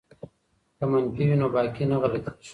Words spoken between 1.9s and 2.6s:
نه غلطیږي.